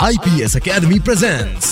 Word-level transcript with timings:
IPS 0.00 0.54
Academy 0.56 0.98
presents 1.00 1.70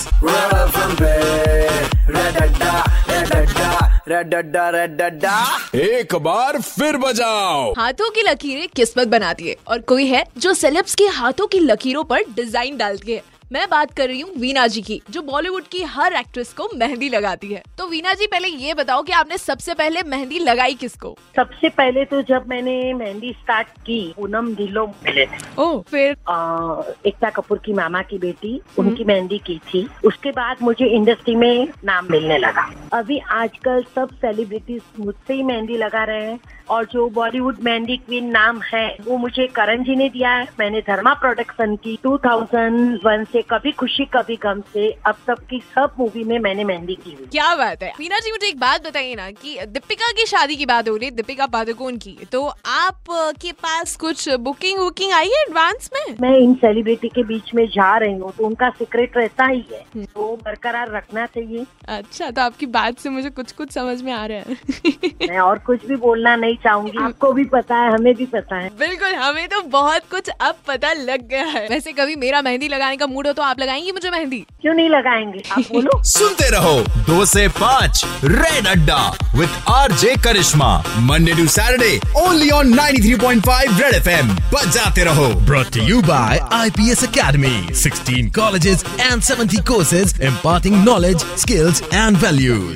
एक 5.74 6.14
बार 6.22 6.60
फिर 6.60 6.96
बजाओ। 6.96 7.72
हाथों 7.72 8.10
की 8.10 8.22
लकीरें 8.22 8.66
किस्मत 8.76 9.08
बनाती 9.08 9.48
है 9.48 9.56
और 9.68 9.80
कोई 9.80 10.06
है 10.06 10.24
जो 10.38 10.54
सेलेब्स 10.54 10.94
के 10.94 11.04
हाथों 11.04 11.46
की 11.46 11.58
लकीरों 11.60 12.04
पर 12.04 12.22
डिज़ाइन 12.36 12.76
डालती 12.76 13.12
है। 13.12 13.22
मैं 13.52 13.66
बात 13.70 13.90
कर 13.90 14.08
रही 14.08 14.20
हूँ 14.20 14.30
वीना 14.38 14.66
जी 14.66 14.80
की 14.82 15.02
जो 15.10 15.22
बॉलीवुड 15.22 15.64
की 15.64 15.82
हर 15.82 16.12
एक्ट्रेस 16.12 16.52
को 16.52 16.68
मेहंदी 16.74 17.08
लगाती 17.08 17.46
है। 17.46 17.62
तो 17.78 17.86
वीना 17.86 18.12
जी 18.12 18.26
पहले 18.26 18.48
ये 18.48 18.74
बताओ 18.74 19.02
कि 19.02 19.12
आपने 19.12 19.38
सबसे 19.38 19.74
पहले 19.74 20.02
मेहंदी 20.02 20.38
लगाई 20.38 20.74
किसको? 20.74 21.16
सबसे 21.36 21.68
पहले 21.68 22.04
तो 22.04 22.22
जब 22.22 22.46
मैंने 22.48 22.94
मेहंदी 22.94 23.32
स्टार्ट 23.32 23.68
की 23.68 24.14
पूनम 24.16 24.54
ढिलो 24.54 24.86
मिले 24.86 25.26
ओ 25.58 25.80
फिर? 25.80 26.16
आ, 26.28 26.82
एकता 27.06 27.30
कपूर 27.30 27.58
की 27.58 27.72
मामा 27.72 28.02
की 28.02 28.18
बेटी 28.18 28.60
उनकी 28.78 29.04
मेहंदी 29.04 29.38
की 29.38 29.58
थी। 29.58 29.88
उसके 30.04 30.30
बाद 30.30 30.56
मुझे 30.62 30.86
इंडस्ट्री 30.86 31.34
में 31.34 31.68
नाम 31.84 32.08
मिलने 32.10 32.38
लगा। 32.38 32.85
अभी 32.96 33.18
आजकल 33.32 33.82
सब 33.94 34.10
सेलिब्रिटीज 34.16 34.82
मुझसे 35.00 35.34
ही 35.34 35.42
मेहंदी 35.42 35.76
लगा 35.76 36.04
रहे 36.04 36.24
हैं 36.24 36.38
और 36.70 36.84
जो 36.84 37.08
बॉलीवुड 37.10 37.58
मेहंदी 37.62 37.96
क्वीन 37.96 38.30
नाम 38.30 38.60
है 38.64 38.86
वो 39.04 39.16
मुझे 39.16 39.46
करण 39.56 39.82
जी 39.84 39.94
ने 39.96 40.08
दिया 40.08 40.30
है। 40.30 40.46
मैंने 40.58 40.80
धर्मा 40.80 41.12
प्रोडक्शन 41.14 41.74
की 41.76 41.98
2001 42.06 43.24
से 43.32 43.42
कभी 43.50 43.72
खुशी 43.72 44.04
कभी 44.14 44.36
गम 44.36 44.60
से 44.72 44.90
अब 45.06 45.16
तक 45.26 45.42
की 45.50 45.60
सब 45.74 45.94
मूवी 45.98 46.24
में 46.24 46.38
मैंने 46.38 46.64
मेहंदी 46.64 46.94
की 46.94 47.12
हुई। 47.12 47.26
क्या 47.26 47.54
बात 47.56 47.82
है। 47.82 47.92
मीना 47.98 48.18
जी 48.18 48.30
मुझे 48.30 48.46
एक 48.48 48.58
बात 48.60 48.86
बताइए 48.86 49.14
ना 49.14 49.30
कि 49.32 49.58
दीपिका 49.68 50.10
की 50.12 50.26
शादी 50.26 50.56
की 50.56 50.66
बात 50.66 50.88
हो 50.88 50.96
रही 50.96 51.08
है 51.08 51.14
दीपिका 51.16 51.46
पादुकोण 51.48 51.96
की 51.98 52.16
तो 52.32 52.44
आप 52.66 53.04
के 53.40 53.52
पास 53.58 53.96
कुछ 53.96 54.28
बुकिंग 54.40 54.78
वुकिंग 54.78 55.12
आई 55.12 55.28
है 55.28 55.42
एडवांस 55.42 55.90
में? 55.94 56.14
मैं 56.20 56.36
इन 56.38 56.54
सेलिब्रिटी 56.56 57.08
के 57.08 57.22
बीच 57.24 57.54
में 57.54 57.66
जा 57.68 57.96
रही 57.98 58.14
हूँ 58.14 58.32
तो 58.38 58.46
उनका 58.46 58.70
सीक्रेट 58.72 59.16
रहता 59.16 59.46
ही 59.46 59.64
है। 59.72 60.04
तो 60.04 60.34
बरकरार 60.44 60.90
रखना 60.90 61.26
चाहिए। 61.26 61.64
अच्छा 61.88 62.30
तो 62.30 62.42
आपकी 62.42 62.66
बात 62.68 62.85
से 62.94 63.08
मुझे 63.08 63.30
कुछ 63.30 63.52
कुछ 63.52 63.72
समझ 63.72 64.02
में 64.02 64.12
आ 64.12 64.26
रहा 64.26 64.38
है। 64.38 64.56
मैं 65.28 65.38
और 65.38 65.58
कुछ 65.58 65.86
भी 65.86 65.96
बोलना 65.96 66.34
नहीं 66.36 66.54
चाहूँगी। 66.64 66.98
आपको 67.04 67.32
भी 67.32 67.44
पता 67.44 67.76
है 67.76 67.92
हमें 67.92 68.14
भी 68.14 68.26
पता 68.26 68.56
है। 68.56 68.68
बिल्कुल 68.78 69.14
हमें 69.14 69.48
तो 69.48 69.60
बहुत 69.62 70.02
कुछ 70.10 70.28
अब 70.40 70.54
पता 70.68 70.92
लग 70.92 71.28
गया 71.28 71.44
है। 71.44 71.66
वैसे 71.68 71.92
कभी 71.92 72.16
मेरा 72.16 72.42
मेहंदी 72.42 72.68
लगाने 72.68 72.96
का 72.96 73.06
मूड 73.06 73.26
हो 73.26 73.32
तो 73.32 73.42
आप 73.42 73.60
लगाएँगी 73.60 73.92
मुझे 73.92 74.10
मेहंदी? 74.10 74.38
क्यों 74.62 74.74
नहीं 74.74 74.88
लगाएँगे? 74.88 75.42
आप 75.52 75.58
बोलो। 75.72 76.02
सुनते 76.02 76.50
रहो 76.50 76.78
दो 77.08 77.24
से 77.24 77.48
पाँच 77.60 78.04
red 78.24 78.66
adda 78.66 79.00
with 79.36 79.48
RJ 79.68 80.14
Karishma. 80.24 80.70
Monday 80.98 81.34
to 81.34 81.46
Saturday 81.56 82.00
only 82.22 82.50
on 82.50 82.72
93.5 82.78 83.80
red 83.82 83.94
FM 83.94 84.28
बजाते 84.54 85.04
रहो। 85.04 85.28
Brought 85.46 85.76
you 85.76 86.00
by 86.02 86.40
IPS 86.56 87.02
Academy 87.06 87.54
16 87.82 88.30
colleges 88.38 88.82
and 89.08 89.24
70 89.28 89.60
courses 89.70 90.14
imparting 90.28 90.76
knowledge 90.84 91.24
skills 91.44 91.80
and 92.02 92.16
values 92.24 92.75